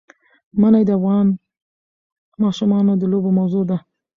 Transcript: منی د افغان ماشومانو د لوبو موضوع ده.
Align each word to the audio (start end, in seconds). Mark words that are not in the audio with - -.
منی 0.61 0.83
د 0.87 0.91
افغان 0.97 1.27
ماشومانو 2.43 2.93
د 2.97 3.03
لوبو 3.11 3.29
موضوع 3.39 3.63
ده. 3.69 3.77